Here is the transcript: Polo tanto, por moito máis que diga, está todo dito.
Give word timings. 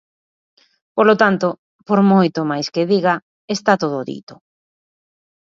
Polo 0.95 1.15
tanto, 1.21 1.47
por 1.87 1.99
moito 2.11 2.39
máis 2.51 2.67
que 2.73 2.87
diga, 2.91 3.15
está 3.55 3.73
todo 3.83 3.99
dito. 4.11 4.35